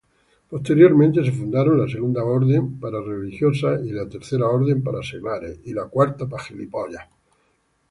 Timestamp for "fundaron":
1.31-1.77